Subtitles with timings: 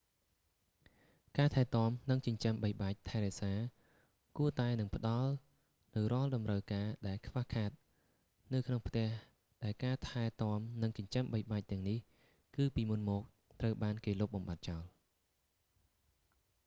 [1.37, 3.51] ការថែទាំនិងចិញ្ចឹមបីបាច់ថែរក្សា
[4.37, 5.31] គួរតែនឹងផ្តល់
[5.95, 7.71] នូវរាល់តម្រូវការដែលខ្វះខាត
[8.53, 9.09] នៅក្នុងផ្ទះ
[9.63, 11.99] ដែលការថែទាំនិងចិញ្ចឹមបីបាច់ទាំងនេះ
[12.55, 13.21] គឺពីមុនមក
[13.59, 14.83] ត្រូវបានគេលុបបំបាត់ចោល